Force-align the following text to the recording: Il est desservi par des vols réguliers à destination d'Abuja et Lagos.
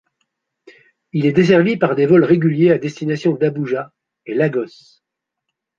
Il 1.13 1.27
est 1.27 1.31
desservi 1.31 1.77
par 1.77 1.95
des 1.95 2.07
vols 2.07 2.23
réguliers 2.23 2.71
à 2.71 2.79
destination 2.79 3.33
d'Abuja 3.35 3.93
et 4.25 4.33
Lagos. 4.33 5.03